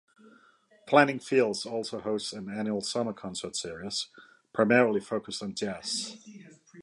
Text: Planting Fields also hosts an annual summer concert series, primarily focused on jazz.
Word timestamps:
Planting 0.87 1.19
Fields 1.19 1.63
also 1.63 1.99
hosts 1.99 2.33
an 2.33 2.49
annual 2.49 2.81
summer 2.81 3.13
concert 3.13 3.55
series, 3.55 4.07
primarily 4.51 4.99
focused 4.99 5.43
on 5.43 5.53
jazz. 5.53 6.17